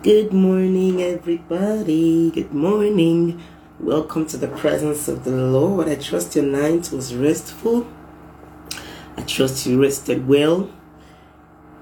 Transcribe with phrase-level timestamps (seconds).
[0.00, 2.30] Good morning, everybody.
[2.30, 3.42] Good morning.
[3.80, 5.88] Welcome to the presence of the Lord.
[5.88, 7.84] I trust your night was restful.
[9.16, 10.70] I trust you rested well.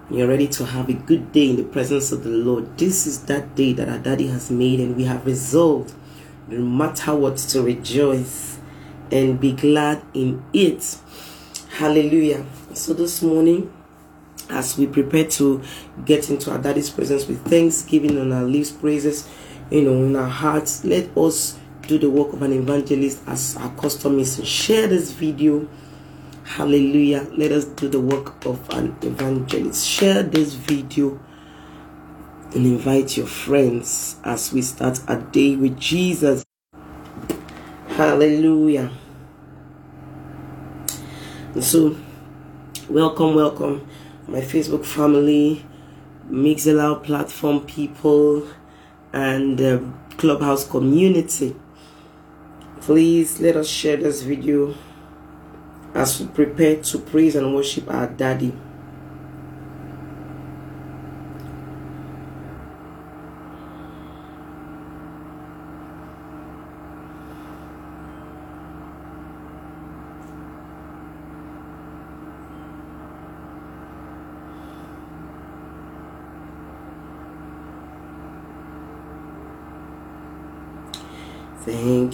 [0.09, 2.79] You're ready to have a good day in the presence of the Lord.
[2.79, 5.93] This is that day that our daddy has made, and we have resolved,
[6.49, 8.59] no matter what, to rejoice
[9.13, 10.97] and be glad in it.
[11.73, 12.47] Hallelujah.
[12.73, 13.71] So this morning,
[14.51, 15.63] as we prepare to
[16.05, 19.29] get into our daddy's presence with thanksgiving on our lips, praises,
[19.71, 23.71] you know, in our hearts, let us do the work of an evangelist as our
[23.77, 24.47] custom is.
[24.47, 25.69] Share this video.
[26.45, 27.27] Hallelujah.
[27.37, 29.87] Let us do the work of an evangelist.
[29.87, 31.21] Share this video
[32.55, 36.45] and invite your friends as we start a day with Jesus.
[37.89, 38.91] Hallelujah.
[41.55, 41.97] And so,
[42.89, 43.89] welcome, welcome
[44.29, 45.65] my Facebook family,
[46.31, 48.47] Mixeloud platform people,
[49.13, 49.81] and uh,
[50.17, 51.55] Clubhouse community.
[52.81, 54.75] Please let us share this video
[55.95, 58.53] as we prepare to praise and worship our Daddy.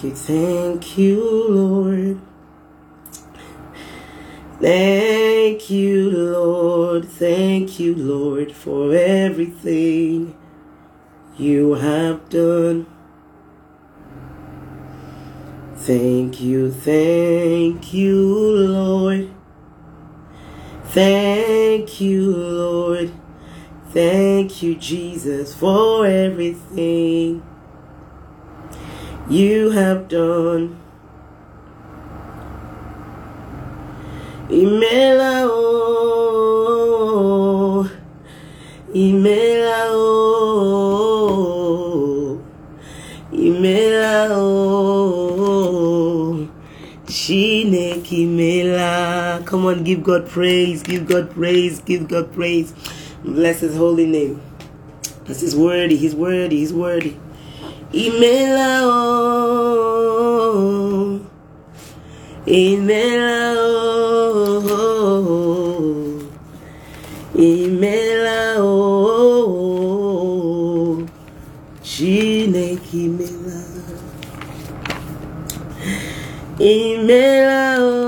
[0.03, 2.20] Thank you, thank you, Lord.
[4.61, 7.05] Thank you, Lord.
[7.05, 10.36] Thank you, Lord, for everything
[11.39, 12.86] you have done.
[15.77, 19.30] Thank you, thank you, Lord.
[20.86, 23.12] Thank you, Lord.
[23.91, 27.45] Thank you, Jesus, for everything
[29.33, 30.77] you have done.
[34.51, 35.61] Imela o,
[38.95, 41.18] Imela o,
[43.33, 46.36] Imela oh.
[46.36, 46.48] o,
[48.12, 49.42] Imela.
[49.46, 52.74] Come on, give God praise, give God praise, give God praise.
[53.24, 54.42] Bless His holy name.
[55.24, 57.17] That's His worthy, He's worthy, He's worthy.
[57.95, 60.51] Imela o,
[62.47, 63.55] Imela
[65.29, 66.19] o,
[67.36, 69.85] Imela o,
[71.83, 73.61] Chineke Imela.
[76.59, 78.02] Imela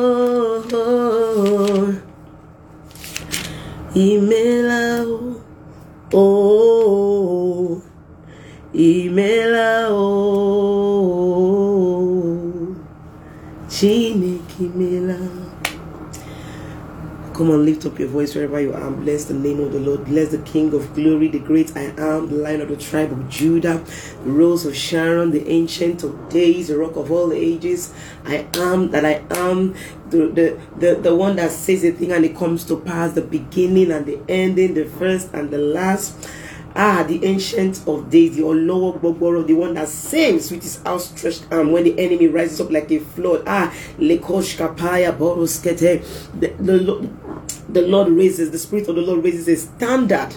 [13.85, 15.19] Chineke Imela.
[17.35, 18.91] Come on, lift up your voice wherever you are.
[18.91, 20.07] Bless the name of the Lord.
[20.07, 23.29] Bless the King of glory, the great I am, the lion of the tribe of
[23.29, 23.85] Judah,
[24.25, 27.93] the rose of Sharon, the ancient of days, the rock of all ages.
[28.25, 29.75] I am that I am,
[30.09, 33.21] the, the, the, the one that says a thing and it comes to pass, the
[33.21, 36.27] beginning and the ending, the first and the last.
[36.77, 41.47] Ah, the ancient of days, the Olowo Gbogboro, the one that saves with his outstretched
[41.53, 43.45] arm when the enemy rises up like a flood.
[43.47, 46.03] Ah, Lekosh Kapaya Boroskete.
[46.41, 47.09] The, the,
[47.69, 50.35] the Lord raises, the Spirit of the Lord raises a standard,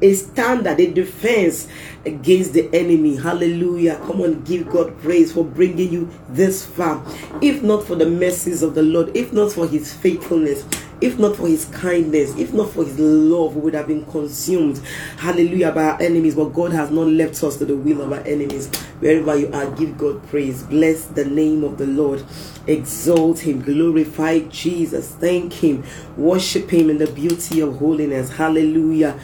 [0.00, 1.66] a standard, a defense
[2.06, 3.16] against the enemy.
[3.16, 3.96] Hallelujah.
[4.06, 7.04] Come on, give God praise for bringing you this far.
[7.40, 10.64] If not for the mercies of the Lord, if not for his faithfulness,
[11.02, 14.80] if not for his kindness, if not for his love, we would have been consumed.
[15.18, 16.34] Hallelujah by our enemies.
[16.34, 18.68] But God has not left us to the will of our enemies.
[19.00, 20.62] Wherever you are, give God praise.
[20.62, 22.24] Bless the name of the Lord.
[22.66, 23.62] Exalt him.
[23.62, 25.10] Glorify Jesus.
[25.10, 25.84] Thank him.
[26.16, 28.30] Worship him in the beauty of holiness.
[28.30, 29.18] Hallelujah.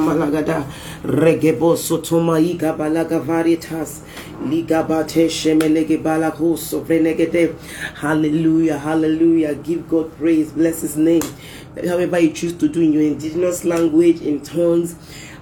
[0.00, 0.64] Malagada
[2.76, 3.20] balaga
[5.28, 6.02] shemelege
[7.94, 9.54] hallelujah hallelujah.
[9.54, 10.52] Give God praise.
[10.52, 11.22] Bless his name.
[11.86, 14.96] However you choose to do in your indigenous language in tongues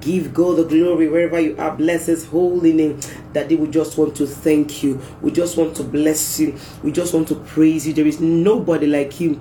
[0.00, 1.76] Give God the glory wherever you are.
[1.76, 2.98] Bless his holy name.
[3.34, 5.00] That they would just want to thank you.
[5.20, 6.56] We just want to bless you.
[6.82, 7.92] We just want to praise you.
[7.92, 9.40] There is nobody like you.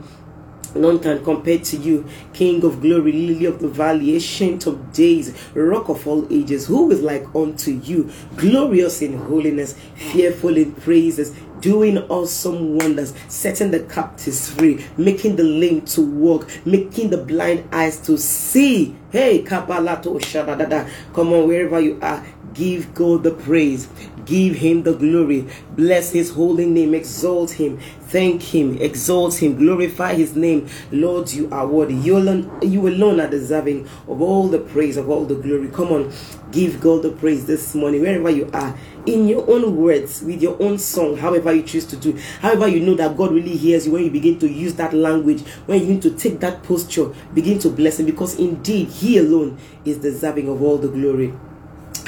[0.75, 5.33] None can compare to you, King of glory, lily of the valley, ancient of days,
[5.53, 6.67] rock of all ages.
[6.67, 8.09] Who is like unto you?
[8.35, 15.43] Glorious in holiness, fearful in praises, doing awesome wonders, setting the captives free, making the
[15.43, 18.95] lame to walk, making the blind eyes to see.
[19.11, 20.89] Hey, Kabalato Shadadada.
[21.13, 22.23] Come on, wherever you are,
[22.53, 23.87] give God the praise,
[24.25, 27.79] give Him the glory, bless His holy name, exalt Him,
[28.09, 30.67] Thank him, exalt him, glorify his name.
[30.91, 31.93] Lord, you are worthy.
[31.93, 35.67] You alone, are deserving of all the praise, of all the glory.
[35.67, 36.11] Come on,
[36.51, 38.75] give God the praise this morning, wherever you are,
[39.05, 42.17] in your own words, with your own song, however you choose to do.
[42.41, 45.41] However, you know that God really hears you when you begin to use that language,
[45.67, 49.59] when you need to take that posture, begin to bless him because indeed he alone
[49.85, 51.31] is deserving of all the glory.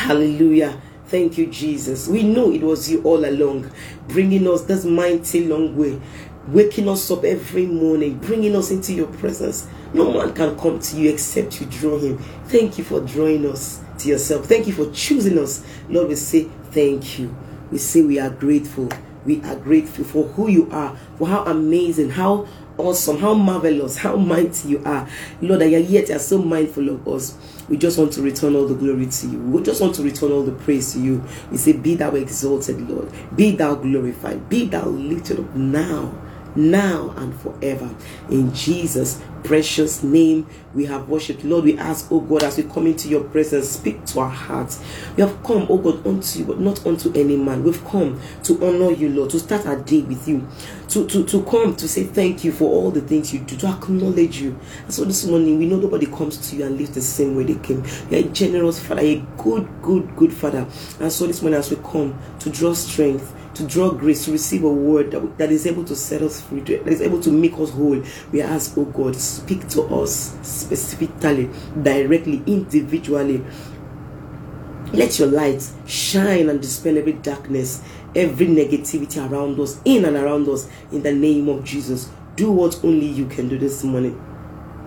[0.01, 0.81] Hallelujah.
[1.05, 2.07] Thank you, Jesus.
[2.07, 3.69] We know it was you all along,
[4.07, 6.01] bringing us this mighty long way,
[6.47, 9.67] waking us up every morning, bringing us into your presence.
[9.93, 12.17] No man can come to you except you draw him.
[12.47, 14.47] Thank you for drawing us to yourself.
[14.47, 15.63] Thank you for choosing us.
[15.87, 17.35] Lord, we say thank you.
[17.71, 18.89] We say we are grateful.
[19.23, 22.47] We are grateful for who you are, for how amazing, how
[22.79, 25.07] awesome, how marvelous, how mighty you are.
[25.41, 27.37] Lord, that yet you are so mindful of us.
[27.71, 29.39] We just want to return all the glory to you.
[29.39, 31.23] We just want to return all the praise to you.
[31.49, 33.09] We say, Be thou exalted, Lord.
[33.33, 34.49] Be thou glorified.
[34.49, 36.13] Be thou lifted up now
[36.55, 37.93] now and forever.
[38.29, 41.43] In Jesus' precious name, we have worshipped.
[41.43, 44.83] Lord, we ask, oh God, as we come into your presence, speak to our hearts.
[45.15, 47.63] We have come, oh God, unto you, but not unto any man.
[47.63, 50.47] We've come to honor you, Lord, to start our day with you,
[50.89, 53.67] to, to, to come to say thank you for all the things you do, to
[53.67, 54.57] acknowledge you.
[54.83, 57.43] And so this morning, we know nobody comes to you and lives the same way
[57.43, 57.83] they came.
[58.09, 60.67] You're a generous Father, a good, good, good Father.
[60.99, 64.63] And so this morning, as we come to draw strength, to draw grace, to receive
[64.63, 67.53] a word that, that is able to set us free, that is able to make
[67.53, 68.01] us whole.
[68.31, 71.49] We ask, oh God, speak to us specifically,
[71.81, 73.43] directly, individually.
[74.93, 77.81] Let your light shine and dispel every darkness,
[78.15, 82.09] every negativity around us, in and around us, in the name of Jesus.
[82.35, 84.21] Do what only you can do this morning.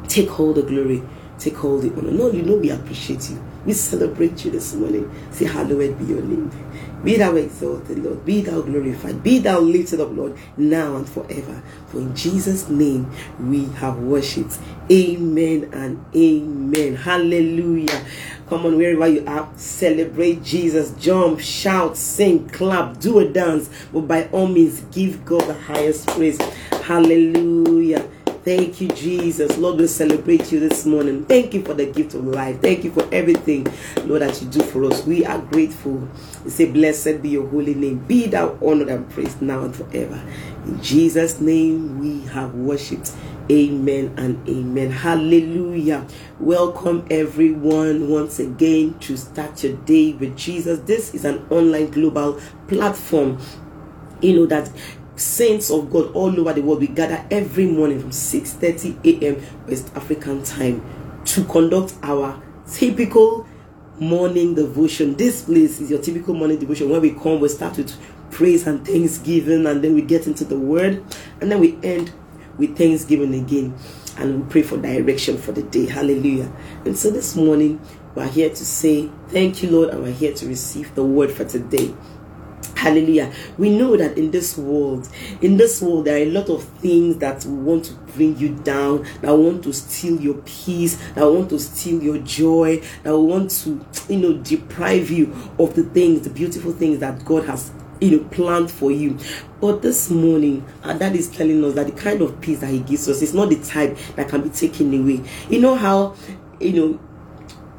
[0.09, 1.03] Take all the glory,
[1.39, 2.11] take all the honor.
[2.11, 3.43] No, you know we appreciate you.
[3.65, 5.11] We celebrate you this morning.
[5.31, 6.51] Say, Hallowed be your name.
[7.05, 8.25] Be thou exalted, Lord.
[8.25, 9.23] Be thou glorified.
[9.23, 11.63] Be thou lifted up, Lord, now and forever.
[11.89, 14.59] For in Jesus' name we have worshipped.
[14.91, 16.97] Amen and amen.
[16.97, 18.05] Hallelujah.
[18.49, 20.93] Come on, wherever you are, celebrate Jesus.
[20.93, 23.69] Jump, shout, sing, clap, do a dance.
[23.93, 26.41] But by all means, give God the highest praise.
[26.85, 28.09] Hallelujah.
[28.45, 29.57] Thank you, Jesus.
[29.57, 31.25] Lord, we celebrate you this morning.
[31.25, 32.61] Thank you for the gift of life.
[32.61, 33.67] Thank you for everything,
[34.05, 35.07] Lord, that you do for us.
[35.07, 36.07] We are grateful.
[36.45, 38.01] We say, Blessed be your holy name.
[38.01, 40.23] Be thou honored and praised now and forever.
[40.67, 43.13] In Jesus' name, we have worshipped.
[43.51, 44.91] Amen and amen.
[44.91, 46.07] Hallelujah.
[46.39, 50.81] Welcome everyone once again to start your day with Jesus.
[50.81, 53.39] This is an online global platform.
[54.21, 54.71] You know that
[55.17, 59.43] saints of God all over the world we gather every morning from 6:30 a.m.
[59.67, 60.85] West African time
[61.27, 63.47] to conduct our typical
[63.99, 65.15] morning devotion.
[65.15, 67.97] This place is your typical morning devotion where we come, we start with
[68.31, 71.05] praise and thanksgiving, and then we get into the word,
[71.41, 72.13] and then we end
[72.59, 73.77] with thanksgiving again
[74.17, 75.87] and we pray for direction for the day.
[75.87, 76.51] Hallelujah.
[76.85, 77.81] And so this morning,
[78.15, 81.45] we're here to say, Thank you, Lord, and we're here to receive the word for
[81.45, 81.95] today.
[82.77, 83.33] Hallelujah.
[83.57, 85.09] We know that in this world,
[85.41, 89.07] in this world, there are a lot of things that want to bring you down,
[89.21, 93.85] that want to steal your peace, that want to steal your joy, that want to,
[94.09, 98.25] you know, deprive you of the things, the beautiful things that God has you know
[98.31, 99.17] planned for you
[99.61, 102.81] but this morning our dad is telling us that the kind of peace that he
[102.81, 106.15] gives us is not the type that can be taken away you know how
[106.61, 107.01] you know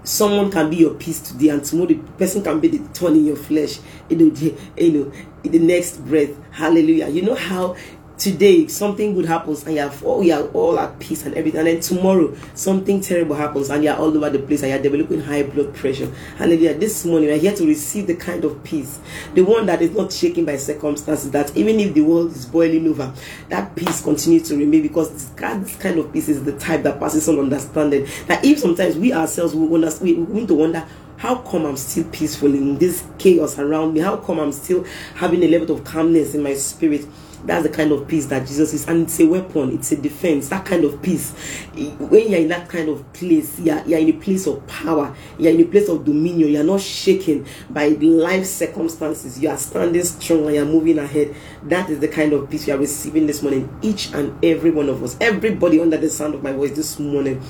[0.05, 3.25] someone can be your peace today and tomorrow the person can be the thorn in
[3.25, 3.79] your flesh.
[4.09, 5.11] You know the, you know
[5.43, 6.31] the next breath.
[6.51, 7.09] Hallelujah.
[7.09, 7.75] You know how
[8.17, 11.59] today something good happens and you're all, you're all at peace and everything.
[11.59, 15.21] And then tomorrow something terrible happens and you're all over the place and you're developing
[15.21, 16.11] high blood pressure.
[16.37, 16.75] Hallelujah.
[16.75, 18.99] This morning we're here to receive the kind of peace.
[19.33, 22.87] The one that is not shaken by circumstances that even if the world is boiling
[22.87, 23.13] over
[23.49, 26.99] that peace continues to remain because this, this kind of peace is the type that
[26.99, 30.85] passes all understanding that if sometimes we ourselves we, wonder, we, we to wonder
[31.17, 34.01] how come I'm still peaceful in this chaos around me?
[34.01, 34.83] How come I'm still
[35.15, 37.07] having a level of calmness in my spirit?
[37.45, 40.49] That's the kind of peace that Jesus is, and it's a weapon, it's a defense.
[40.49, 41.31] That kind of peace,
[41.73, 45.53] when you're in that kind of place, you're, you're in a place of power, you're
[45.53, 50.47] in a place of dominion, you're not shaken by life circumstances, you are standing strong
[50.47, 51.35] and you're moving ahead.
[51.63, 54.89] That is the kind of peace we are receiving this morning, each and every one
[54.89, 57.41] of us, everybody under the sound of my voice this morning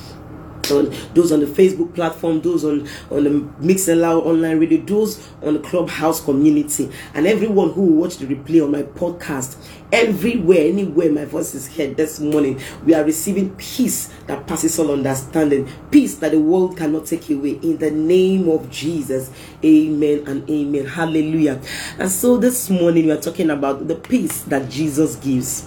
[0.70, 3.30] on those on the Facebook platform, those on on the
[3.60, 8.62] Mixlr online radio, those on the Clubhouse community, and everyone who will watch the replay
[8.62, 9.56] on my podcast.
[9.92, 14.90] Everywhere, anywhere my voice is heard this morning, we are receiving peace that passes all
[14.90, 17.60] understanding, peace that the world cannot take away.
[17.62, 19.30] In the name of Jesus,
[19.64, 20.86] Amen and Amen.
[20.86, 21.60] Hallelujah.
[22.00, 25.64] And so this morning we are talking about the peace that Jesus gives.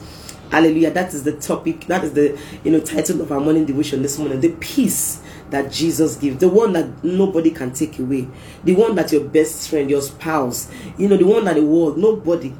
[0.49, 0.91] Hallelujah.
[0.91, 1.81] That is the topic.
[1.85, 4.39] That is the you know title of our morning devotion this morning.
[4.41, 8.27] The peace that Jesus gives, the one that nobody can take away,
[8.63, 11.97] the one that your best friend, your spouse, you know, the one that the world
[11.97, 12.53] nobody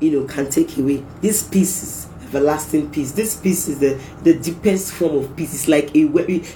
[0.00, 1.04] you know can take away.
[1.20, 3.12] This peace is everlasting peace.
[3.12, 5.54] This peace is the the deepest form of peace.
[5.54, 6.00] It's like a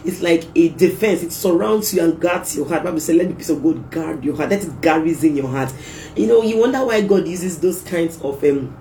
[0.04, 1.23] it's like a defense.
[1.23, 2.82] It surrounds you and guards your heart.
[2.82, 5.73] Bible says, "Let the peace of God guard your heart." Let it garrison your heart.
[6.16, 8.76] You know, you wonder why God uses those kinds of um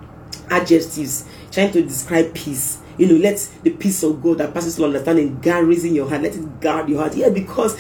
[0.50, 2.80] adjectives trying to describe peace.
[2.98, 6.22] You know, let the peace of God that passes all understanding garrison your heart.
[6.22, 7.16] Let it guard your heart.
[7.16, 7.78] Yeah, because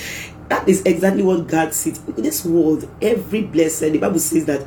[0.47, 1.99] that is exactly what God sees.
[2.07, 4.65] In this world, every blessed, the Bible says that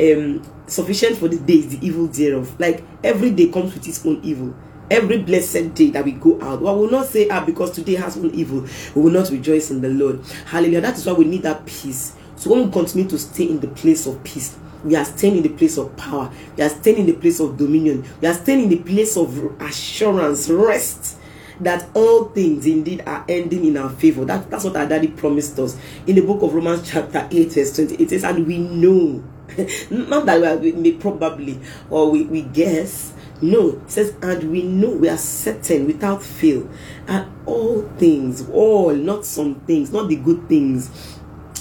[0.00, 2.58] um sufficient for the day is the evil thereof.
[2.60, 4.54] Like every day comes with its own evil.
[4.90, 7.96] Every blessed day that we go out, well, we will not say, ah, because today
[7.96, 10.24] has one evil, we will not rejoice in the Lord.
[10.46, 10.80] Hallelujah.
[10.80, 12.14] That is why we need that peace.
[12.36, 15.42] So when we continue to stay in the place of peace, we are staying in
[15.42, 16.32] the place of power.
[16.56, 18.04] We are staying in the place of dominion.
[18.20, 21.18] We are staying in the place of assurance, rest
[21.60, 24.24] that all things indeed are ending in our favor.
[24.24, 27.74] That, that's what our daddy promised us in the book of Romans, chapter 8, verse
[27.74, 27.96] 20.
[27.96, 29.24] It says, And we know,
[29.90, 31.58] not that we, are, we may probably
[31.90, 33.14] or we, we guess.
[33.40, 36.68] No, it says, and we know we are certain without fail,
[37.06, 40.90] and all things, all, not some things, not the good things,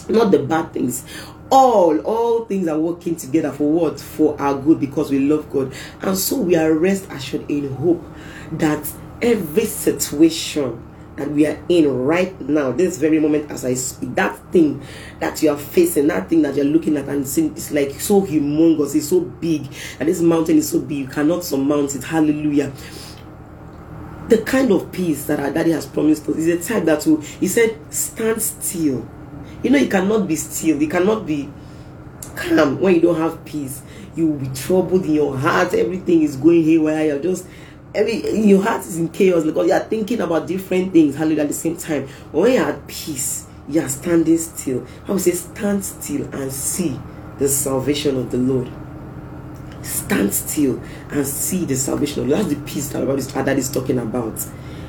[0.09, 1.05] not the bad things,
[1.49, 3.99] all all things are working together for what?
[3.99, 5.73] For our good because we love god.
[6.01, 8.03] And so we are rest assured in hope
[8.53, 10.83] that every situation
[11.17, 14.79] that we are in right now this very moment as i speak that thing
[15.19, 18.21] that you are facing that thing that you're looking at and seeing it's like so
[18.21, 19.67] humongous it's so big
[19.99, 22.03] and this mountain is so big you cannot surmount it.
[22.03, 22.71] Hallelujah.
[24.29, 27.21] The kind of peace that our daddy has promised us is a type that will
[27.21, 29.07] he said stand still
[29.67, 31.49] you know, you cannot be still, you cannot be
[32.37, 33.81] calm when you don't have peace.
[34.15, 37.45] You will be troubled in your heart, everything is going haywire, you're just
[37.93, 41.47] every your heart is in chaos because you are thinking about different things, hallelujah, at
[41.49, 42.07] the same time.
[42.31, 44.87] When you're at peace, you are standing still.
[45.05, 46.97] I would say, stand still and see
[47.37, 48.71] the salvation of the Lord.
[49.83, 50.81] Stand still
[51.11, 52.45] and see the salvation of the Lord.
[52.45, 54.45] That's the peace that, this, that is talking about.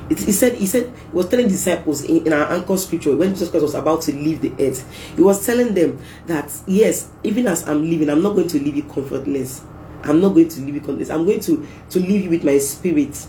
[0.09, 3.29] It, he said, he said, he was telling disciples in, in our anchor scripture when
[3.29, 4.85] Jesus Christ was about to leave the earth,
[5.15, 8.75] he was telling them that yes, even as I'm leaving, I'm not going to leave
[8.75, 9.61] you comfortless.
[10.03, 11.09] I'm not going to leave you comfortless.
[11.09, 13.27] I'm going to to leave you with my spirit.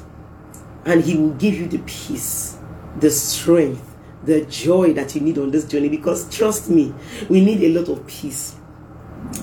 [0.85, 2.59] and He will give you the peace,
[2.99, 5.89] the strength, the joy that you need on this journey.
[5.89, 6.95] Because trust me,
[7.29, 8.55] we need a lot of peace,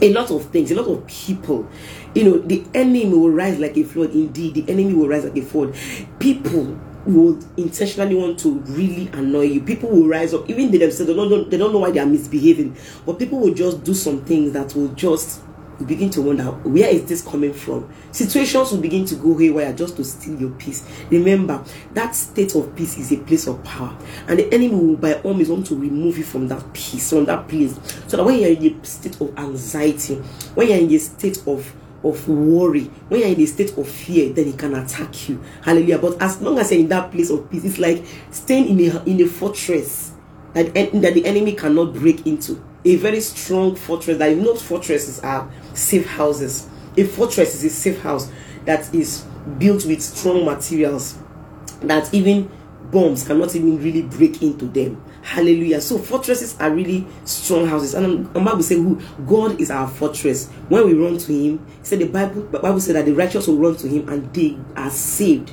[0.02, 1.68] a lot of things, a lot of people.
[2.16, 4.12] You know, the enemy will rise like a flood.
[4.12, 5.76] Indeed, the enemy will rise like a flood.
[6.20, 9.62] People would intentionally want to really annoy you.
[9.62, 12.06] People will rise up, even they themselves they don't, they don't know why they are
[12.06, 15.42] misbehaving, but people will just do some things that will just
[15.86, 17.90] begin to wonder where is this coming from?
[18.12, 20.88] Situations will begin to go haywire just to steal your peace.
[21.10, 23.96] Remember that state of peace is a place of power.
[24.28, 27.26] And the enemy will by all means want to remove you from that peace from
[27.26, 27.76] that place.
[28.08, 30.16] So that when you're in a state of anxiety
[30.56, 31.74] when you're in a state of
[32.08, 32.86] of worry.
[33.10, 35.44] When you're in a state of fear then he can attack you.
[35.62, 36.00] Hallelujah.
[36.00, 39.04] But as long as you're in that place of peace it's like staying in a
[39.06, 40.14] in a fortress
[40.54, 42.64] that, that the enemy cannot break into.
[42.86, 46.68] A very strong fortress that you know fortresses are safe houses.
[46.96, 48.32] A fortress is a safe house
[48.66, 49.26] that is
[49.60, 51.18] built with strong materials
[51.82, 52.50] that even
[52.92, 58.26] bombs cannot even really break into them hallelujah so fortresses are really strong houses and
[58.36, 62.00] about to say who god is our fortress when we run to him he said
[62.00, 64.90] the bible the bible said that the righteous will run to him and they are
[64.90, 65.52] saved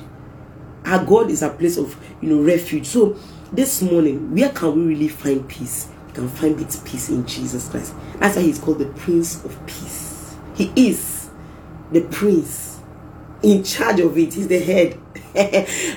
[0.85, 3.17] our god is a place of you know refuge so
[3.51, 7.67] this morning where can we really find peace We can find its peace in Jesus
[7.67, 7.93] Christ.
[8.19, 10.35] That's why he's called the Prince of Peace.
[10.55, 11.29] He is
[11.91, 12.79] the Prince
[13.43, 14.33] in charge of it.
[14.33, 14.97] He's the head.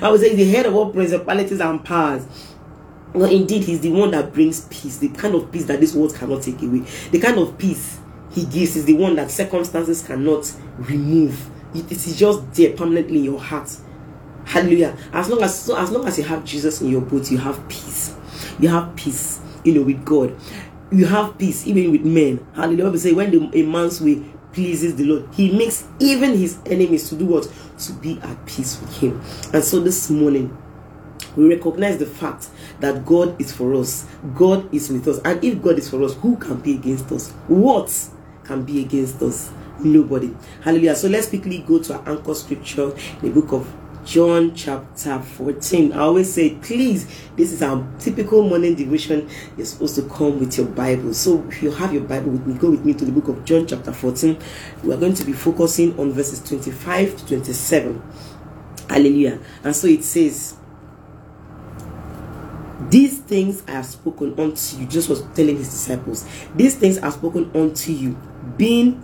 [0.03, 2.27] I would say the head of all principalities and powers.
[3.15, 6.15] Well, indeed, he's the one that brings peace, the kind of peace that this world
[6.15, 6.81] cannot take away.
[7.11, 7.99] The kind of peace
[8.31, 11.51] he gives is the one that circumstances cannot remove.
[11.75, 13.71] It is just there permanently in your heart.
[14.45, 14.97] Hallelujah.
[15.13, 17.67] As long as so as long as you have Jesus in your boat, you have
[17.69, 18.15] peace.
[18.59, 20.35] You have peace you know, with God.
[20.91, 22.45] You have peace even with men.
[22.55, 22.91] Hallelujah.
[22.91, 24.23] We say when the, a man's way
[24.53, 27.53] pleases the Lord, he makes even his enemies to do what?
[27.79, 29.21] To be at peace with him.
[29.53, 30.57] And so this morning,
[31.39, 32.49] we recognize the fact
[32.81, 35.21] that God is for us, God is with us.
[35.25, 37.31] And if God is for us, who can be against us?
[37.47, 37.93] What
[38.45, 39.53] can be against us?
[39.81, 40.35] Nobody.
[40.63, 40.97] Hallelujah.
[40.97, 43.73] So let's quickly go to our anchor scripture in the book of
[44.05, 45.93] John chapter 14.
[45.93, 49.29] I always say, please, this is our typical morning devotion.
[49.57, 51.15] You're supposed to come with your Bible.
[51.15, 53.45] So if you have your Bible with me, go with me to the book of
[53.45, 54.39] John chapter 14.
[54.83, 58.03] We are going to be focusing on verses 25 to 27.
[58.89, 59.39] Hallelujah.
[59.63, 60.58] And so it says,
[62.91, 64.87] these things I have spoken unto you.
[64.87, 68.17] Jesus was telling his disciples, These things I have spoken unto you,
[68.57, 69.03] being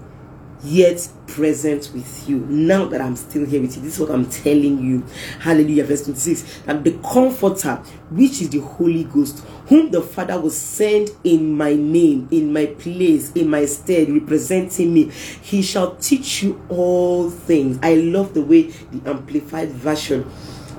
[0.64, 2.38] yet present with you.
[2.46, 5.04] Now that i'm still here with you this is what i'm telling you.
[5.40, 7.76] Hallelujah verse 26 that the comforter
[8.10, 12.66] which is the holy ghost whom the father will send in my name in my
[12.66, 15.10] place in my stead representing me
[15.42, 17.78] he shall teach you all things.
[17.82, 20.30] I love the way the amplified version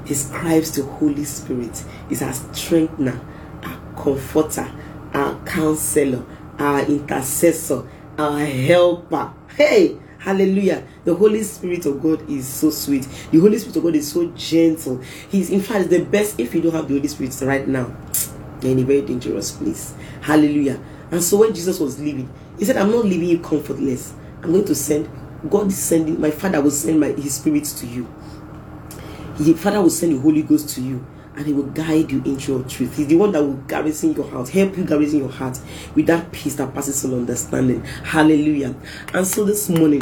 [0.05, 3.19] describes the holy spirit is our strengthener
[3.63, 4.71] our comforter
[5.13, 6.25] our counselor
[6.59, 7.87] our intercessor
[8.17, 10.85] our helper Hey, hallelujah.
[11.05, 13.07] The Holy Spirit of God is so sweet.
[13.31, 15.01] The Holy Spirit of God is so gentle.
[15.29, 17.95] He's, in fact, the best if you don't have the Holy Spirit right now.
[18.61, 19.93] You're in a very dangerous place.
[20.21, 20.77] Hallelujah.
[21.09, 24.13] And so when Jesus was leaving, he said, I'm not leaving you comfortless.
[24.43, 25.09] I'm going to send,
[25.49, 28.05] God is sending, my Father will send my, His Spirit to you.
[29.38, 32.54] His Father will send the Holy Ghost to you and he will guide you into
[32.54, 32.95] your truth.
[32.95, 35.60] He's the one that will garrison your heart, help you garrison your heart
[35.93, 37.84] with that peace that passes all understanding.
[37.84, 38.76] Hallelujah.
[39.13, 40.02] And so this morning,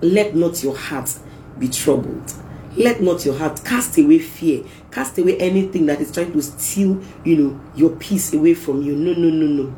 [0.00, 1.12] let not your heart
[1.58, 2.32] be troubled.
[2.76, 7.00] Let not your heart cast away fear, cast away anything that is trying to steal,
[7.24, 8.94] you know, your peace away from you.
[8.96, 9.74] No, no, no, no.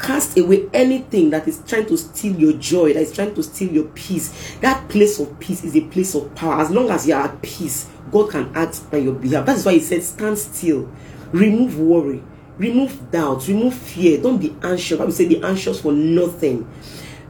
[0.00, 3.70] Cast away anything that is trying to steal your joy, that is trying to steal
[3.70, 4.56] your peace.
[4.60, 6.60] That place of peace is a place of power.
[6.60, 9.44] As long as you are at peace, God can act on your behalf.
[9.44, 10.90] That is why He said, Stand still,
[11.32, 12.22] remove worry,
[12.56, 14.20] remove doubt, remove fear.
[14.20, 14.98] Don't be anxious.
[14.98, 16.68] Would say, Be anxious for nothing.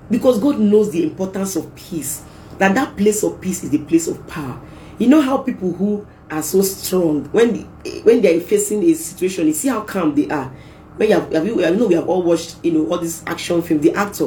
[0.09, 2.25] Because God knows the importance of peace.
[2.59, 4.61] That that place of peace is the place of power.
[4.99, 7.53] You know how people who are so strong when
[7.83, 10.53] they, when they are facing a situation, you see how calm they are.
[11.01, 13.23] When you have, have you, I know we have all watched, you know, all this
[13.27, 13.81] action film.
[13.81, 14.27] The actor,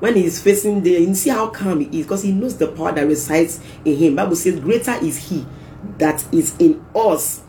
[0.00, 2.66] when he is facing the, you see how calm he is because he knows the
[2.66, 4.16] power that resides in him.
[4.16, 5.46] Bible says, "Greater is He
[5.98, 7.42] that is in us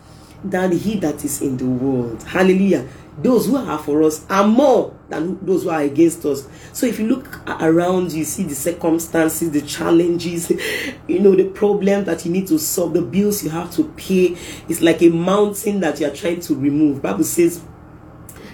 [0.44, 2.22] than he that is in the world.
[2.22, 2.86] Hallelujah.
[3.18, 6.46] Those who are for us are more than those who are against us.
[6.72, 10.50] So if you look around, you see the circumstances, the challenges,
[11.08, 14.36] you know, the problem that you need to solve, the bills you have to pay.
[14.68, 17.02] It's like a mountain that you are trying to remove.
[17.02, 17.60] Bible says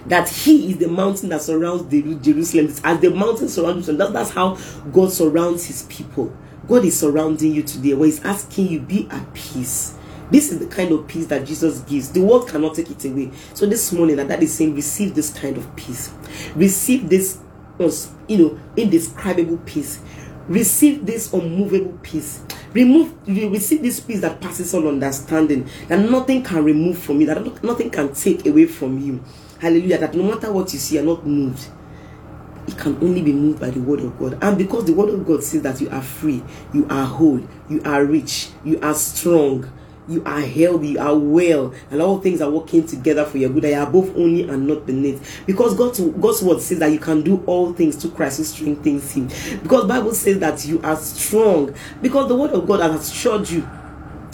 [0.09, 1.85] that he is the mountain that surrounds
[2.25, 2.75] Jerusalem.
[2.85, 4.59] As the mountain surrounds Jerusalem, that's how
[4.92, 6.35] God surrounds his people.
[6.68, 9.97] God is surrounding you today where He's asking you, be at peace.
[10.31, 12.11] This is the kind of peace that Jesus gives.
[12.12, 13.31] The world cannot take it away.
[13.55, 16.12] So this morning, that is saying, receive this kind of peace.
[16.55, 17.38] Receive this,
[17.79, 20.01] you know, indescribable peace.
[20.47, 22.42] Receive this unmovable peace.
[22.75, 25.66] Remove, receive this peace that passes all understanding.
[25.88, 27.27] That nothing can remove from you.
[27.27, 29.25] That nothing can take away from you.
[29.59, 29.99] Hallelujah.
[29.99, 31.68] That no matter what you see, you're not moved
[32.68, 34.38] it can only be moved by the word of God.
[34.42, 36.42] And because the word of God says that you are free,
[36.73, 39.71] you are whole, you are rich, you are strong,
[40.07, 43.64] you are healthy, you are well, and all things are working together for your good.
[43.64, 45.42] I are both only and not beneath.
[45.47, 49.12] Because God's, God's word says that you can do all things to Christ who strengthens
[49.12, 49.29] him.
[49.62, 51.75] Because Bible says that you are strong.
[52.03, 53.68] Because the word of God has assured you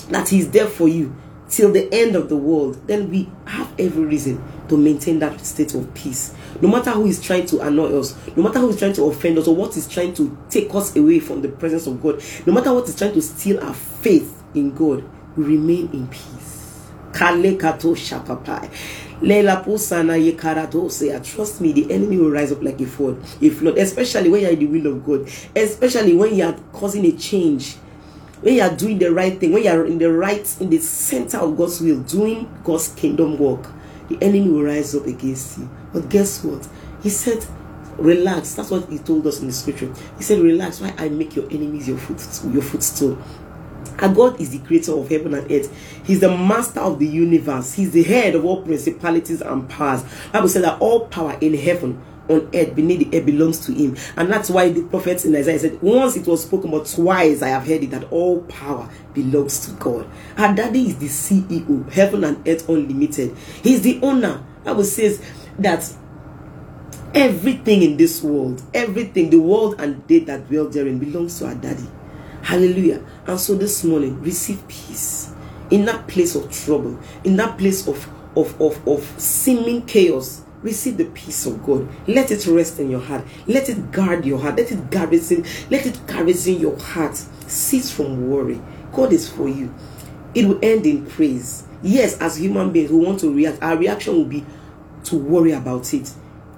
[0.09, 1.15] that He is there for you
[1.49, 2.85] till the end of the world.
[2.87, 6.35] Then we have every reason to maintain that state of peace.
[6.61, 9.39] No matter who is trying to annoy us, no matter who is trying to offend
[9.39, 12.53] us, or what is trying to take us away from the presence of God, no
[12.53, 15.05] matter what is trying to steal our faith in God,
[15.37, 16.89] we remain in peace.
[17.13, 18.71] Kale kato shapapai.
[21.25, 24.51] Trust me, the enemy will rise up like a flood, a flood, especially when you're
[24.51, 27.77] in the will of God, especially when you are causing a change
[28.45, 30.77] when you are doing the right thing, when you are in the right, in the
[30.77, 33.67] center of God's will, doing God's kingdom work,
[34.09, 35.69] the enemy will rise up against you.
[35.93, 36.67] But guess what?
[37.03, 37.45] He said,
[37.99, 38.55] relax.
[38.55, 39.93] That's what he told us in the scripture.
[40.17, 40.81] He said, relax.
[40.81, 43.19] Why I make your enemies your footstool, your footstool.
[43.99, 45.73] And God is the creator of heaven and earth.
[46.05, 47.75] He's the master of the universe.
[47.75, 50.05] He's the head of all principalities and powers.
[50.33, 53.97] Bible said that all power in heaven on earth beneath the earth belongs to him.
[54.17, 57.49] And that's why the prophets in isaiah said once it was spoken but twice i
[57.49, 60.09] have heard it that all power belongs to god.
[60.37, 63.37] Our daddy is the ceo heaven and earth unlimited.
[63.63, 64.43] He's the owner.
[64.65, 65.23] Bible says
[65.59, 65.93] that
[67.15, 71.55] everything in this world everything the world and they that dwell therein belongs to our
[71.55, 71.87] daddy.
[72.43, 73.03] Hallelujah.
[73.27, 75.33] And so this morning receive peace
[75.71, 80.97] in that place of trouble in that place of of of, of seeming chaos receive
[80.97, 81.87] the peace of God.
[82.09, 83.25] Let it rest in your heart.
[83.47, 84.57] Let it guard your heart.
[84.57, 85.45] Let it garrison.
[85.71, 87.15] Let it garrison your heart.
[87.15, 88.61] Cease from worry.
[88.93, 89.73] God is for you.
[90.35, 91.65] It will end in praise.
[91.83, 93.63] Yes, as human beings, we want to react.
[93.63, 94.45] Our reaction will be
[95.05, 96.11] to worry about it,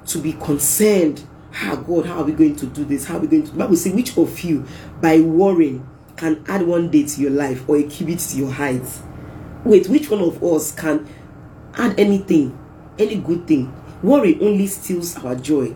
[0.07, 1.25] to be concerned.
[1.53, 3.07] Ah, God, how are we going to do this?
[3.07, 3.53] How are we going to?
[3.53, 4.65] But we say, which of you,
[5.01, 8.87] by worrying, can add one day to your life or a cubit to your height?
[9.65, 11.09] Wait, which one of us can
[11.75, 12.57] add anything,
[12.99, 15.75] any good thing Worry only steals our joy.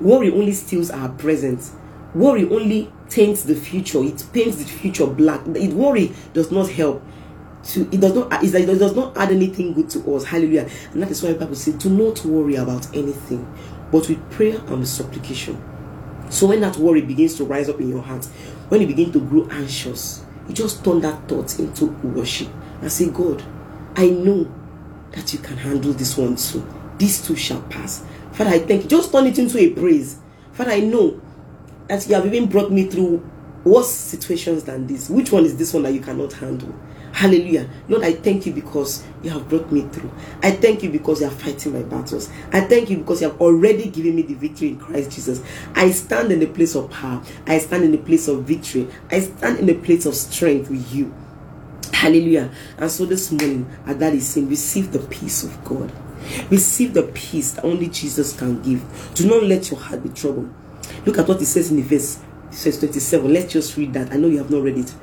[0.00, 1.70] Worry only steals our present.
[2.14, 4.02] Worry only taints the future.
[4.02, 5.46] It paints the future black.
[5.48, 7.02] It worry does not help.
[7.64, 10.24] To, it does not it does not add anything good to us.
[10.24, 10.68] Hallelujah.
[10.92, 13.52] And that is why the Bible says, do not worry about anything,
[13.90, 15.60] but with prayer and with supplication.
[16.30, 18.24] So when that worry begins to rise up in your heart,
[18.68, 22.48] when you begin to grow anxious, you just turn that thought into worship
[22.80, 23.42] and say, God,
[23.96, 24.52] I know
[25.12, 26.64] that you can handle this one too.
[26.98, 28.04] These two shall pass.
[28.32, 28.88] Father, I thank you.
[28.88, 30.18] Just turn it into a praise.
[30.52, 31.20] Father, I know
[31.88, 33.28] that you have even brought me through
[33.64, 35.10] worse situations than this.
[35.10, 36.74] Which one is this one that you cannot handle?
[37.12, 37.68] Hallelujah.
[37.88, 40.12] Lord, I thank you because you have brought me through.
[40.42, 42.30] I thank you because you are fighting my battles.
[42.52, 45.42] I thank you because you have already given me the victory in Christ Jesus.
[45.74, 47.22] I stand in the place of power.
[47.46, 48.86] I stand in the place of victory.
[49.10, 51.14] I stand in the place of strength with you.
[51.90, 52.50] Hallelujah.
[52.76, 55.90] And so this morning, as that is saying, receive the peace of God.
[56.50, 58.82] Receive the peace that only Jesus can give.
[59.14, 60.52] Do not let your heart be troubled.
[61.04, 62.18] Look at what it says in the verse,
[62.50, 63.32] verse 27.
[63.32, 64.12] Let's just read that.
[64.12, 64.94] I know you have not read it.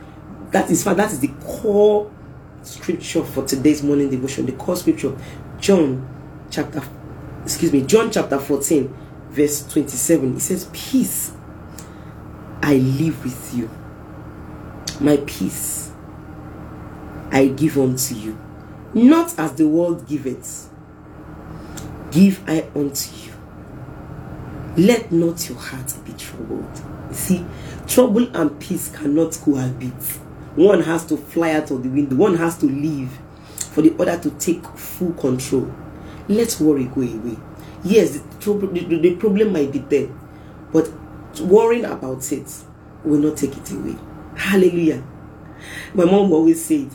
[0.51, 2.12] That is that is the core
[2.62, 4.45] scripture for today's morning devotion.
[4.45, 5.15] The core scripture,
[5.59, 6.07] John
[6.49, 6.81] chapter,
[7.43, 8.93] excuse me, John chapter 14,
[9.29, 10.38] verse 27.
[10.38, 11.33] It says, Peace
[12.62, 13.69] I live with you.
[15.01, 15.91] My peace
[17.29, 18.39] I give unto you.
[18.93, 20.69] Not as the world giveth
[22.13, 23.34] give I unto you.
[24.78, 26.82] Let not your heart be troubled.
[27.12, 27.45] See,
[27.88, 29.93] trouble and peace cannot cohabit.
[30.56, 33.12] One has to fly out of the window, one has to leave
[33.56, 35.71] for the other to take full control.
[36.28, 37.38] Let worry go away.
[37.84, 40.08] Yes, the, trouble, the, the problem might be there,
[40.71, 40.89] but
[41.41, 42.63] worrying about it
[43.04, 43.95] will not take it away.
[44.36, 45.04] Hallelujah.
[45.93, 46.89] My mom always said,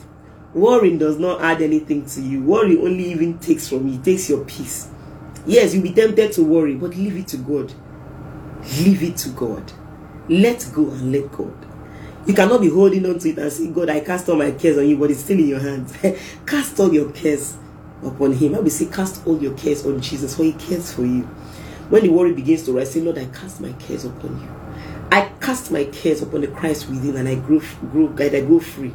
[0.53, 2.41] worrying does not add anything to you.
[2.43, 4.89] Worry only even takes from you, It takes your peace.
[5.49, 7.73] Yes, you'll be tempted to worry, but leave it to God.
[8.81, 9.73] Leave it to God.
[10.29, 11.55] Let go and let God.
[12.27, 14.77] You cannot be holding on to it and say, God, I cast all my cares
[14.77, 15.97] on you, but it's still in your hands.
[16.45, 17.57] cast all your cares
[18.03, 18.53] upon Him.
[18.53, 21.23] I will say, cast all your cares on Jesus, for He cares for you.
[21.89, 24.47] When the worry begins to rise, say, Lord, I cast my cares upon you.
[25.11, 27.59] I cast my cares upon the Christ within, and I grow,
[27.91, 28.93] grow, and I go free.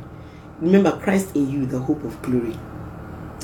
[0.61, 2.57] Remember, Christ in you, the hope of glory.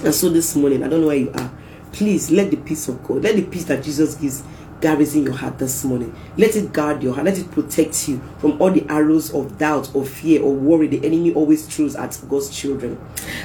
[0.05, 1.51] And so this morning, I don't know where you are.
[1.93, 4.43] Please let the peace of God, let the peace that Jesus gives
[4.81, 6.15] garrison your heart this morning.
[6.37, 7.27] Let it guard your heart.
[7.27, 11.05] Let it protect you from all the arrows of doubt or fear or worry the
[11.05, 12.99] enemy always throws at God's children.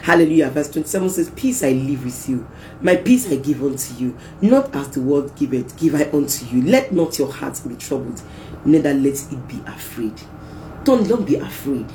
[0.04, 0.50] Hallelujah.
[0.50, 2.48] Verse 27 says, Peace I leave with you.
[2.82, 4.18] My peace I give unto you.
[4.42, 6.62] Not as the world giveth, give I unto you.
[6.64, 8.22] Let not your heart be troubled,
[8.64, 10.14] neither let it be afraid.
[10.84, 11.88] Don't, don't be afraid.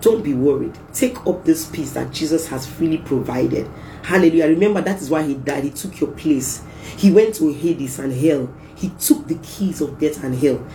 [0.00, 0.78] Don't be worried.
[0.92, 3.68] Take up this peace that Jesus has freely provided.
[4.08, 4.46] Hallelujah.
[4.48, 5.64] Remember, that is why He died.
[5.64, 6.62] He took your place.
[6.96, 8.50] He went to Hades and hell.
[8.74, 10.66] He took the keys of death and hell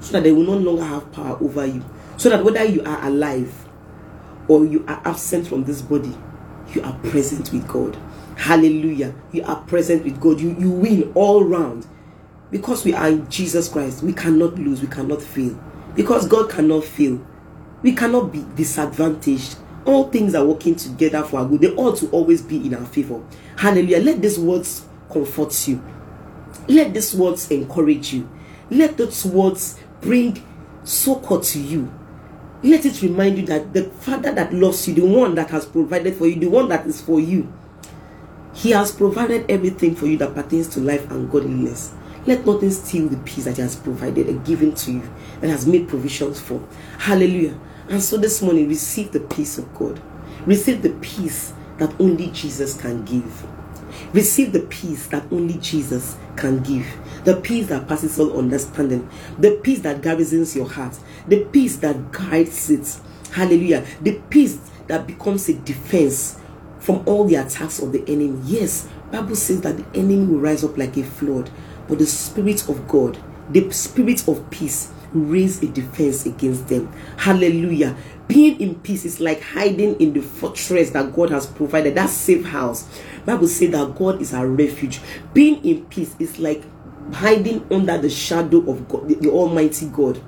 [0.00, 1.82] so that they will no longer have power over you.
[2.18, 3.52] So that whether you are alive
[4.48, 6.14] or you are absent from this body,
[6.74, 7.96] you are present with God.
[8.36, 9.14] Hallelujah.
[9.32, 10.38] You are present with God.
[10.38, 11.86] You, you win all round.
[12.50, 15.58] Because we are in Jesus Christ, we cannot lose, we cannot fail.
[15.94, 17.24] Because God cannot fail
[17.84, 19.56] we cannot be disadvantaged.
[19.86, 21.60] All things are working together for our good.
[21.60, 23.22] They ought to always be in our favor.
[23.56, 24.00] Hallelujah.
[24.00, 25.82] Let these words comfort you.
[26.68, 28.28] Let these words encourage you.
[28.70, 30.42] Let those words bring
[30.84, 31.92] succor to you.
[32.62, 36.14] Let it remind you that the Father that loves you, the one that has provided
[36.14, 37.52] for you, the one that is for you,
[38.54, 41.92] He has provided everything for you that pertains to life and godliness.
[42.26, 45.02] Let nothing steal the peace that He has provided and given to you
[45.42, 46.66] and has made provisions for.
[46.98, 47.58] Hallelujah.
[47.88, 50.00] And so this morning, receive the peace of God.
[50.46, 53.46] Receive the peace that only Jesus can give.
[54.12, 56.86] Receive the peace that only Jesus can give.
[57.24, 59.08] The peace that passes all understanding.
[59.38, 60.98] The peace that garrisons your heart.
[61.28, 63.00] The peace that guides it.
[63.32, 63.84] Hallelujah.
[64.00, 66.38] The peace that becomes a defense
[66.78, 68.38] from all the attacks of the enemy.
[68.44, 71.50] Yes, Bible says that the enemy will rise up like a flood,
[71.88, 73.18] but the spirit of God,
[73.50, 76.92] the spirit of peace raise a defense against them.
[77.16, 77.96] Hallelujah.
[78.26, 82.44] Being in peace is like hiding in the fortress that God has provided, that safe
[82.44, 82.88] house.
[83.24, 85.00] Bible says that God is our refuge.
[85.32, 86.62] Being in peace is like
[87.12, 90.20] hiding under the shadow of God, the, the Almighty God,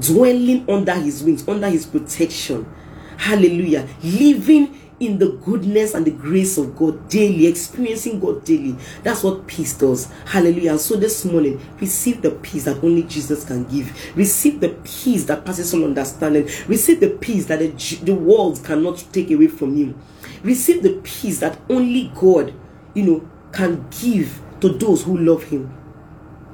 [0.00, 2.72] dwelling under His wings, under His protection.
[3.18, 3.88] Hallelujah.
[4.02, 8.76] Living in the goodness and the grace of God daily, experiencing God daily.
[9.02, 10.10] That's what peace does.
[10.26, 10.78] Hallelujah.
[10.78, 13.92] So this morning, receive the peace that only Jesus can give.
[14.16, 16.48] Receive the peace that passes all understanding.
[16.68, 19.98] Receive the peace that the, the world cannot take away from you.
[20.44, 22.54] Receive the peace that only God,
[22.94, 25.72] you know, can give to those who love Him.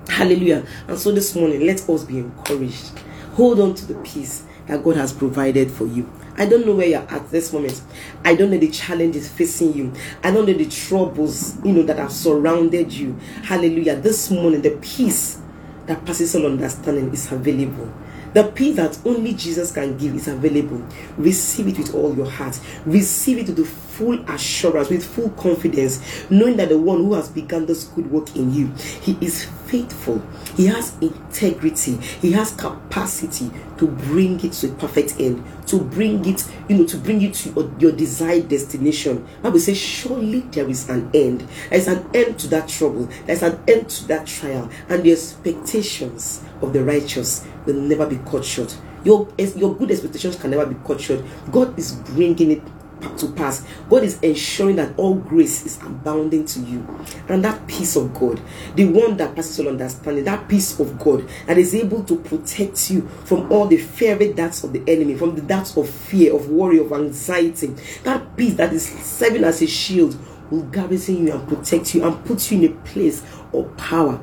[0.09, 0.67] Hallelujah.
[0.89, 2.99] And so this morning, let us be encouraged.
[3.35, 6.11] Hold on to the peace that God has provided for you.
[6.39, 7.83] I don't know where you're at this moment.
[8.25, 9.93] I don't know the challenges facing you.
[10.23, 13.17] I don't know the troubles, you know, that have surrounded you.
[13.43, 13.97] Hallelujah.
[13.97, 15.41] This morning, the peace
[15.87, 17.93] that passes all understanding is available.
[18.35, 20.87] The peace that only Jesus can give is available.
[21.17, 22.61] Receive it with all your heart.
[22.85, 27.67] Receive it with full assurance, with full confidence, knowing that the one who has begun
[27.67, 28.67] this good work in you,
[29.01, 30.23] he is faithful.
[30.57, 31.97] He has integrity.
[31.97, 36.87] He has capacity to bring it to a perfect end, to bring it, you know,
[36.87, 39.27] to bring you to your, desired destination.
[39.39, 41.47] I Bible says, surely there is an end.
[41.71, 43.05] There is an end to that trouble.
[43.27, 48.07] There is an end to that trial, and the expectations of the righteous will never
[48.07, 48.77] be cut short.
[49.05, 51.23] Your, your good expectations can never be cut short.
[51.53, 52.63] God is bringing it
[53.01, 53.65] to pass.
[53.89, 56.87] God is ensuring that all grace is abounding to you.
[57.29, 58.41] And that peace of God,
[58.75, 62.91] the one that passes all understanding, that peace of God that is able to protect
[62.91, 66.49] you from all the fiery darts of the enemy, from the darts of fear, of
[66.51, 67.69] worry, of anxiety,
[68.05, 70.17] that peace that is serving as a shield
[70.51, 74.21] will garrison you and protect you and put you in a place of power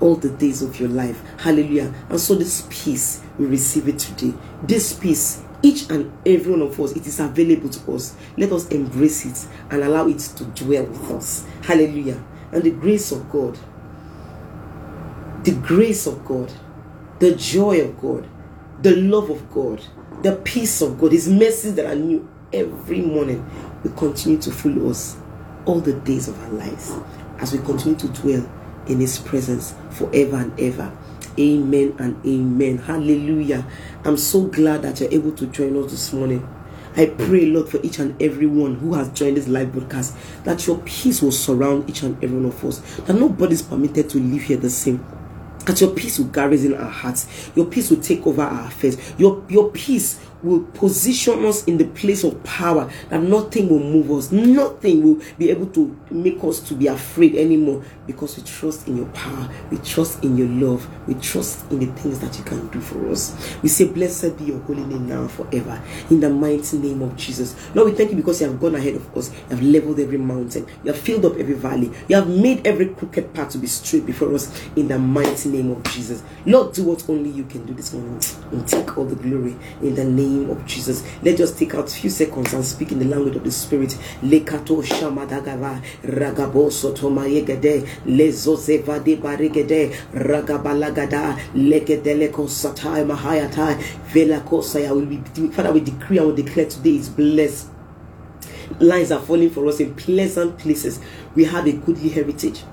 [0.00, 1.22] all the days of your life.
[1.38, 1.94] Hallelujah.
[2.08, 4.36] And so this peace, we receive it today.
[4.64, 8.16] This peace each and every one of us, it is available to us.
[8.36, 11.46] Let us embrace it and allow it to dwell with us.
[11.62, 12.22] Hallelujah.
[12.50, 13.58] And the grace of God,
[15.44, 16.52] the grace of God,
[17.18, 18.28] the joy of God,
[18.82, 19.82] the love of God,
[20.22, 23.48] the peace of God, His mercies that are new every morning
[23.82, 25.16] will continue to follow us
[25.64, 26.92] all the days of our lives
[27.38, 28.50] as we continue to dwell
[28.88, 30.92] in His presence forever and ever.
[31.38, 32.78] Amen and amen.
[32.78, 33.66] Hallelujah.
[34.04, 36.46] I'm so glad that you're able to join us this morning.
[36.94, 40.14] I pray, Lord, for each and every one who has joined this live broadcast,
[40.44, 44.10] that your peace will surround each and every one of us, that nobody is permitted
[44.10, 45.04] to live here the same.
[45.64, 49.42] That your peace will garrison our hearts, your peace will take over our affairs, your,
[49.48, 54.32] your peace will position us in the place of power that nothing will move us.
[54.32, 58.96] Nothing will be able to make us to be afraid anymore because we trust in
[58.96, 59.48] your power.
[59.70, 60.88] We trust in your love.
[61.06, 63.56] We trust in the things that you can do for us.
[63.62, 65.80] We say blessed be your holy name now forever.
[66.10, 67.54] In the mighty name of jesus.
[67.74, 69.30] Lord we thank you because you have gone ahead of us.
[69.30, 70.66] You have leveled every mountain.
[70.84, 71.90] You have filled up every valley.
[72.08, 74.52] You have made every crooked path to be straight before us.
[74.76, 76.22] In the mighty name of jesus.
[76.46, 78.20] Lord do what only you can do this morning.
[78.50, 79.56] And take all the glory.
[79.80, 81.02] In the name of Jesus.
[81.22, 83.90] Let's just take out a few seconds and speak in the language of the Spirit.
[84.22, 93.76] Lekato shamadagava ragabo sotomayegede lezozeva de baregede ragabalagada legedeleko satai mahayatai
[94.12, 97.68] velakosaya will Father we decree and we declare today is blessed
[98.80, 101.00] lines are falling for us in pleasant places
[101.34, 102.64] we have a goodly heritage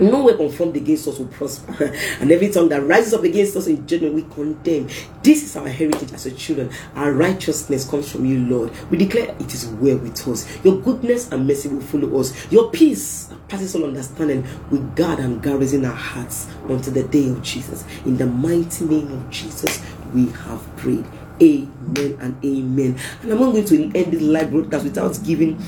[0.00, 1.92] no weapon formed against us will prosper.
[2.20, 4.88] And every tongue that rises up against us in judgment, we condemn.
[5.22, 6.70] This is our heritage as a children.
[6.94, 8.70] Our righteousness comes from you, Lord.
[8.90, 10.46] We declare it is well with us.
[10.64, 12.50] Your goodness and mercy will follow us.
[12.50, 17.42] Your peace passes all understanding will guard and garrison our hearts until the day of
[17.42, 17.84] Jesus.
[18.04, 19.82] In the mighty name of Jesus,
[20.14, 21.04] we have prayed.
[21.42, 22.98] Amen and amen.
[23.22, 25.58] And I'm not going to end this live broadcast without giving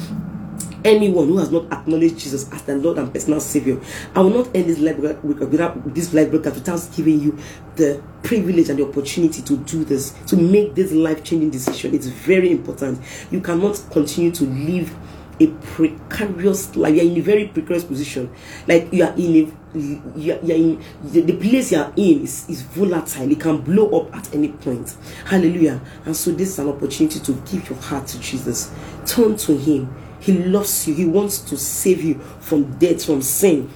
[0.85, 3.81] anyone who has not acknowledged Jesus as the Lord and personal Savior.
[4.15, 7.39] I will not end this live without this live broadcast without giving you
[7.77, 11.95] the privilege and the opportunity to do this, to make this life-changing decision.
[11.95, 13.01] It's very important.
[13.31, 14.95] You cannot continue to live
[15.41, 16.95] a precarious life.
[16.95, 18.31] You're in a very precarious position.
[18.67, 22.47] Like you are in a you are, in the, the, place you are in is,
[22.49, 23.31] is volatile.
[23.31, 24.95] It can blow up at any point.
[25.25, 25.81] Hallelujah.
[26.05, 28.71] And so this is an opportunity to give your heart to Jesus.
[29.07, 29.93] Turn to Him
[30.23, 30.95] he loves you.
[30.95, 33.69] He wants to save you from death, from sin.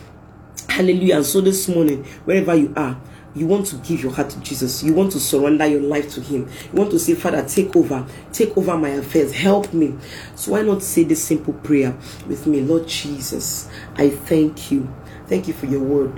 [0.69, 1.17] Hallelujah.
[1.17, 3.01] And so this morning, wherever you are,
[3.35, 4.85] you want to give your heart to Jesus.
[4.85, 6.49] You want to surrender your life to Him.
[6.73, 8.07] You want to say, Father, take over.
[8.33, 9.33] Take over my affairs.
[9.33, 9.97] Help me.
[10.37, 11.97] So why not say this simple prayer
[12.29, 12.61] with me?
[12.63, 14.89] Lord Jesus, I thank you.
[15.27, 16.17] Thank you for your word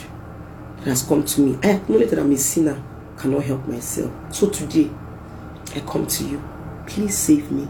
[0.78, 1.58] that has come to me.
[1.62, 2.84] I acknowledge that I'm a sinner.
[3.16, 4.12] Cannot help myself.
[4.32, 4.90] So today,
[5.74, 6.42] I come to you.
[6.86, 7.66] Please save me.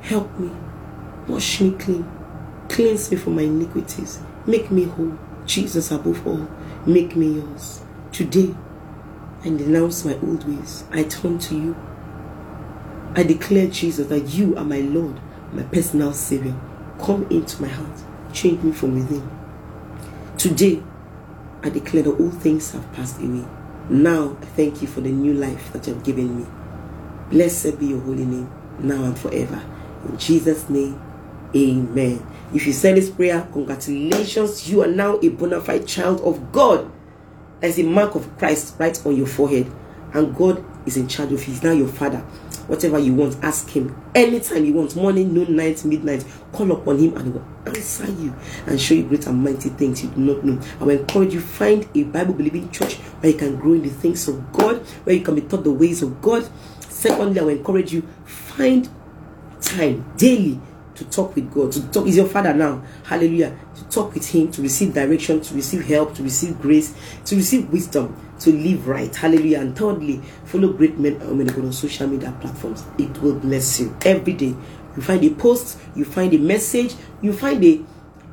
[0.00, 0.50] Help me.
[1.28, 2.10] Wash me clean.
[2.68, 4.20] Cleanse me from my iniquities.
[4.46, 5.18] Make me whole.
[5.46, 6.48] Jesus above all.
[6.86, 7.82] Make me yours.
[8.12, 8.54] Today,
[9.40, 10.84] I denounce my old ways.
[10.90, 11.76] I turn to you.
[13.14, 15.20] I declare, Jesus, that you are my Lord,
[15.52, 16.54] my personal Savior.
[17.00, 18.02] Come into my heart.
[18.32, 19.28] Change me from within.
[20.36, 20.82] Today,
[21.62, 23.44] I declare that all things have passed away.
[23.90, 26.46] Now, I thank you for the new life that you have given me.
[27.30, 29.62] Blessed be your holy name, now and forever.
[30.08, 31.00] In Jesus' name,
[31.54, 32.26] Amen.
[32.54, 34.70] If you said this prayer, congratulations.
[34.70, 36.90] You are now a bona fide child of God.
[37.60, 39.70] There's a mark of Christ right on your forehead.
[40.12, 41.52] And God is in charge of you.
[41.52, 42.18] He's now your father.
[42.68, 43.96] Whatever you want, ask him.
[44.14, 48.34] Anytime you want, morning, noon, night, midnight, call upon him and he will answer you
[48.66, 50.60] and show you great and mighty things you do not know.
[50.80, 53.88] I will encourage you, find a Bible believing church where you can grow in the
[53.88, 56.48] things of God, where you can be taught the ways of God.
[56.80, 58.88] Secondly, I will encourage you, find
[59.60, 60.60] time daily
[60.98, 62.08] to talk with God, to talk.
[62.08, 62.82] is your father now.
[63.04, 63.56] Hallelujah.
[63.76, 66.92] To talk with him, to receive direction, to receive help, to receive grace,
[67.24, 69.14] to receive wisdom, to live right.
[69.14, 69.60] Hallelujah.
[69.60, 72.84] And thirdly, follow great men uh, and women on social media platforms.
[72.98, 74.56] It will bless you every day.
[74.96, 77.84] You find a post, you find a message, you find a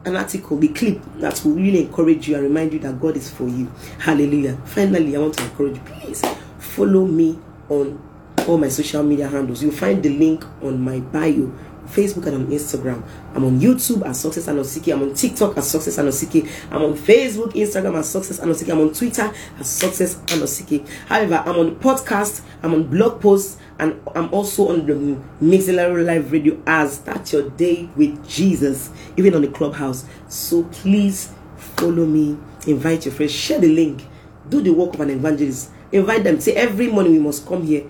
[0.05, 3.27] an article, the clip that will really encourage you and remind you that God is
[3.31, 3.71] for you.
[3.97, 4.55] Hallelujah.
[4.65, 6.21] Finally, I want to encourage you, please
[6.59, 7.99] follow me on
[8.47, 9.63] all my social media handles.
[9.63, 11.51] You'll find the link on my bio
[11.87, 13.03] Facebook and on Instagram.
[13.33, 14.93] I'm on YouTube as Success Anosike.
[14.93, 16.49] I'm on TikTok as Success Anosike.
[16.71, 18.71] I'm on Facebook, Instagram as Success Anosike.
[18.71, 20.87] I'm on Twitter as Success Anosike.
[21.07, 24.93] However, I'm on podcast, I'm on blog posts, and I'm also on the
[25.43, 30.05] Mixlr Live Radio as Start Your Day with Jesus, even on the Clubhouse.
[30.27, 34.05] So please follow me, invite your friends, share the link,
[34.49, 35.71] do the work of an evangelist.
[35.91, 36.41] Invite them.
[36.41, 37.85] Say every morning we must come here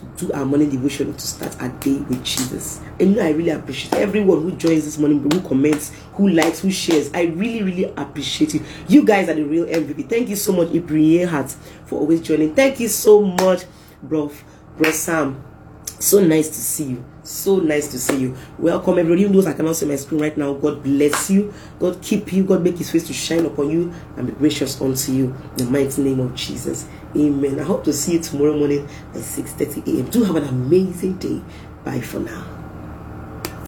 [0.00, 2.80] to do our morning devotion to start our day with Jesus.
[2.98, 6.60] And you know, I really appreciate everyone who joins this morning, who comments, who likes,
[6.60, 7.10] who shares.
[7.12, 8.64] I really, really appreciate you.
[8.88, 10.08] You guys are the real MVP.
[10.08, 11.50] Thank you so much, Ibrahim Heart,
[11.86, 12.54] for always joining.
[12.54, 13.64] Thank you so much,
[14.02, 14.32] bro,
[14.76, 15.44] bro Sam.
[15.98, 17.04] So nice to see you.
[17.22, 18.36] So nice to see you.
[18.58, 19.20] Welcome, everybody.
[19.20, 21.52] Even those I cannot see my screen right now, God bless you.
[21.78, 22.42] God keep you.
[22.42, 25.24] God make his face to shine upon you and be gracious unto you.
[25.26, 26.88] In the mighty name of Jesus.
[27.16, 27.58] Amen.
[27.58, 30.10] I hope to see you tomorrow morning at 6.30 a.m.
[30.10, 31.42] Do have an amazing day.
[31.84, 32.59] Bye for now.